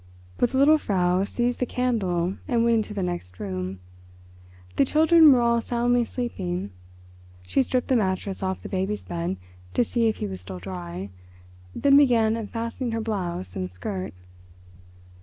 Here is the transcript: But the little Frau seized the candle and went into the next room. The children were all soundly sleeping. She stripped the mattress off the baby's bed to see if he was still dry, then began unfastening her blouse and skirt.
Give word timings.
But 0.39 0.49
the 0.49 0.57
little 0.57 0.79
Frau 0.79 1.23
seized 1.25 1.59
the 1.59 1.67
candle 1.67 2.35
and 2.47 2.63
went 2.63 2.77
into 2.77 2.93
the 2.95 3.03
next 3.03 3.39
room. 3.39 3.77
The 4.77 4.83
children 4.83 5.31
were 5.31 5.41
all 5.41 5.61
soundly 5.61 6.05
sleeping. 6.05 6.71
She 7.43 7.61
stripped 7.61 7.87
the 7.87 7.95
mattress 7.95 8.41
off 8.41 8.63
the 8.63 8.67
baby's 8.67 9.03
bed 9.03 9.37
to 9.75 9.85
see 9.85 10.07
if 10.07 10.17
he 10.17 10.25
was 10.25 10.41
still 10.41 10.57
dry, 10.57 11.11
then 11.75 11.97
began 11.97 12.35
unfastening 12.35 12.93
her 12.93 12.99
blouse 13.01 13.55
and 13.55 13.71
skirt. 13.71 14.15